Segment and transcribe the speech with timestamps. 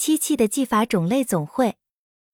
[0.00, 1.76] 漆器的技法种类总会。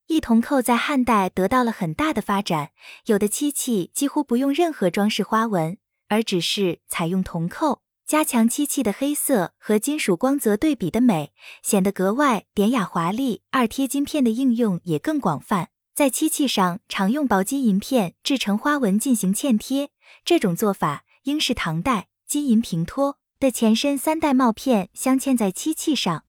[0.07, 2.71] 一铜扣在汉代得到了很大的发展，
[3.07, 5.77] 有的漆器几乎不用任何装饰花纹，
[6.07, 13.43] 而只是采用铜扣，加强漆器的黑色和金属光泽对比的美，显得格外典雅华丽。
[13.51, 19.91] 二贴金片的应用也更广泛，在漆器上常用薄金银片制成花纹进行嵌贴，
[20.25, 23.99] 这种做法应是唐代金银平托的前身。
[23.99, 26.26] 三代帽片镶嵌在漆器上，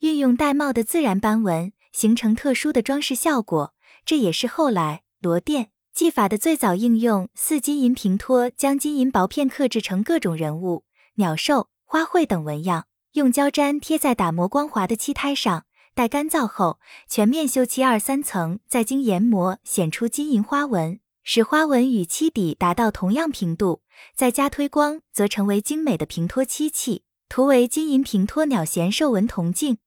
[0.00, 1.72] 运用玳瑁的自然斑纹。
[1.90, 7.28] 形成特殊的装饰效果，这也是后来罗钿技法的最早应用。
[7.34, 15.64] 四金银平托将金银薄片刻制成各种人物、鸟兽、花卉等纹样，用胶粘贴在打磨光滑的漆胎上，
[15.94, 16.78] 待干燥后
[17.08, 23.82] 全面修漆二三层，再经研磨显出金银花纹，使花纹与漆底达到同样平度，
[24.14, 27.02] 再加推光，则成为精美的平托漆器。
[27.28, 29.78] 图为金银平托鸟衔兽纹铜镜。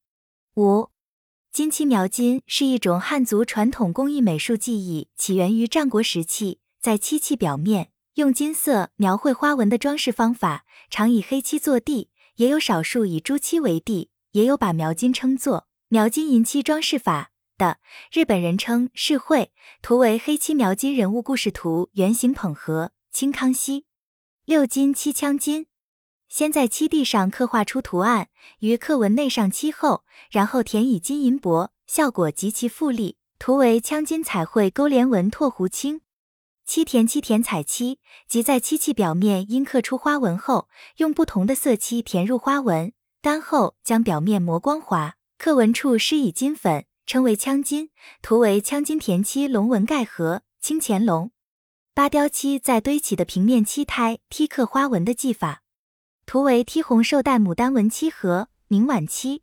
[0.55, 0.89] 五。
[1.53, 6.59] 金漆描金是一种汉族传统工艺美术技艺，起源于战国时期。
[6.81, 17.77] 在漆器表面用金色描绘花纹的装饰方法，常以黑漆做地，也有少数以朱漆为地，也有把描金称作描金银漆装饰法的。
[18.11, 23.85] 日本人称是绘图为黑漆描金人物故事图原型捧盒，清康熙。
[24.43, 25.67] 六金漆枪金。
[26.31, 28.29] 先在漆地上刻画出图案，
[28.59, 33.17] 于刻纹内上漆后，然后填以金银箔，效果极其富丽。
[33.37, 35.99] 图为枪金彩绘勾连纹拓壶青。
[36.65, 47.89] 漆填漆填彩漆，即在漆器表面阴刻出花纹后，用不同的色漆填入花纹，干后将表面磨光滑，刻纹处施以金粉，称为枪金。
[48.21, 51.31] 图为枪金填漆龙纹盖盒青乾隆。
[51.93, 55.63] 八雕漆在堆起的平面漆胎剔刻花纹的技法。
[56.31, 59.41] 图为剔红绶带牡丹纹漆盒，明晚期。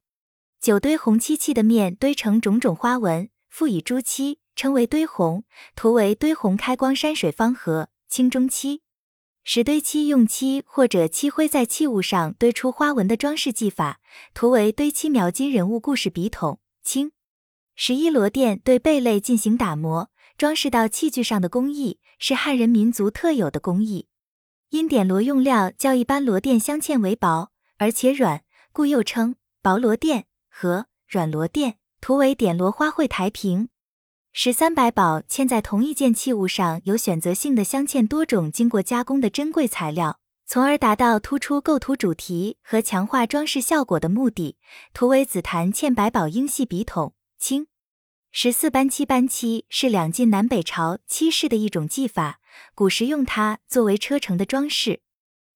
[0.59, 5.45] 九堆红漆器的面堆成种种花纹，附以朱漆，称为堆红。
[5.77, 8.81] 图为堆红开光山水方盒，清中期。
[9.45, 14.01] 十堆漆用漆或者漆灰在器物上堆出花纹的装饰技法。
[14.33, 17.13] 图为堆漆描金人物故事笔筒，清。
[17.75, 24.07] 十一罗甸对贝类进行打磨，装饰到器具上的工艺，是汉人民族特有的工艺。
[24.71, 28.43] 因点螺用料较一般螺钿镶嵌为薄，而且软，
[28.73, 31.75] 故又称薄螺钿和软螺钿。
[32.01, 33.71] 图为点螺花卉台屏。
[34.33, 44.59] 十三百宝嵌在同一件器物上，有选择性的镶嵌多种经过加工的珍贵材料，从而达到突出构图主题和强化装饰效果的目的。
[44.95, 47.67] 图为紫檀嵌百宝英系笔筒，清。
[48.31, 52.41] 十四班七，班七是两晋南北朝漆式的一种技法。
[52.75, 55.01] 古时用它作为车城的装饰，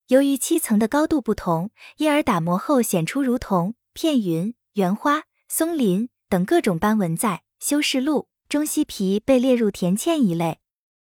[0.09, 7.15] 由于漆层的高度不同，因而打磨后显出如同片云、圆花、松林等各种斑纹。
[7.15, 10.62] 在修饰录中，西皮被列入田嵌一类。